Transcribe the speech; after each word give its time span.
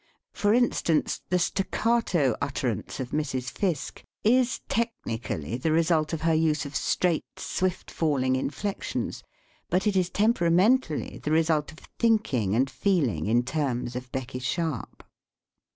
For 0.33 0.51
instance, 0.51 1.21
the 1.29 1.37
staccato 1.37 2.35
utterance 2.41 2.99
of 2.99 3.11
Mrs. 3.11 3.51
Fiske 3.51 4.03
is 4.23 4.61
techni 4.67 5.21
cally 5.21 5.57
the 5.57 5.71
result 5.71 6.11
of 6.11 6.21
her 6.21 6.33
use 6.33 6.65
of 6.65 6.75
straight, 6.75 7.23
swift 7.37 7.91
falling 7.91 8.35
inflections, 8.35 9.21
but 9.69 9.85
it 9.85 9.95
is 9.95 10.09
temperamentally 10.09 11.19
the 11.19 11.29
result 11.29 11.71
of 11.71 11.77
thinking 11.99 12.55
and 12.55 12.67
feeling 12.67 13.27
in 13.27 13.43
terms 13.43 13.95
of 13.95 14.11
Becky 14.11 14.39
Sharp. 14.39 15.03